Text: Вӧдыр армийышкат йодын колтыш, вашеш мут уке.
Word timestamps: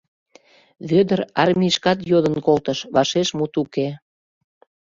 Вӧдыр 0.89 1.19
армийышкат 1.41 1.99
йодын 2.11 2.35
колтыш, 2.45 2.79
вашеш 2.95 3.29
мут 3.37 3.53
уке. 3.61 3.87